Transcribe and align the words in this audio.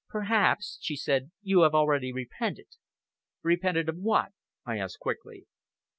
"Perhaps," 0.09 0.79
she 0.81 0.95
said, 0.95 1.29
"you 1.43 1.61
have 1.61 1.75
already 1.75 2.11
repented." 2.11 2.65
"Repented 3.43 3.87
of 3.87 3.97
what?" 3.97 4.31
I 4.65 4.79
asked 4.79 4.99
quickly. 4.99 5.45